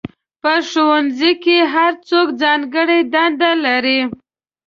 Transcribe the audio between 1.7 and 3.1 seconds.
هر څوک ځانګړې